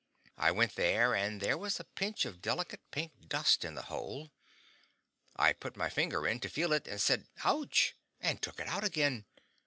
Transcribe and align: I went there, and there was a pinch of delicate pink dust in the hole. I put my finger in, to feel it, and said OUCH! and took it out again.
I 0.39 0.49
went 0.49 0.73
there, 0.77 1.13
and 1.13 1.39
there 1.41 1.59
was 1.59 1.79
a 1.79 1.83
pinch 1.83 2.25
of 2.25 2.41
delicate 2.41 2.81
pink 2.89 3.27
dust 3.29 3.63
in 3.63 3.75
the 3.75 3.83
hole. 3.83 4.31
I 5.35 5.53
put 5.53 5.77
my 5.77 5.89
finger 5.91 6.25
in, 6.27 6.39
to 6.39 6.49
feel 6.49 6.73
it, 6.73 6.87
and 6.87 6.99
said 6.99 7.27
OUCH! 7.43 7.95
and 8.19 8.41
took 8.41 8.59
it 8.59 8.67
out 8.67 8.83
again. 8.83 9.27